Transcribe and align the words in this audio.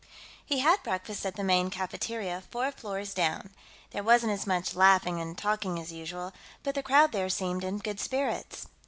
He 0.43 0.61
had 0.61 0.81
breakfast 0.81 1.27
at 1.27 1.35
the 1.35 1.43
main 1.43 1.69
cafeteria, 1.69 2.41
four 2.49 2.71
floors 2.71 3.13
down; 3.13 3.51
there 3.91 4.01
wasn't 4.01 4.31
as 4.31 4.47
much 4.47 4.73
laughing 4.73 5.21
and 5.21 5.37
talking 5.37 5.77
as 5.79 5.91
usual, 5.91 6.33
but 6.63 6.73
the 6.73 6.81
crowd 6.81 7.11
there 7.11 7.29
seemed 7.29 7.63
in 7.63 7.77
good 7.77 7.99
spirits. 7.99 8.65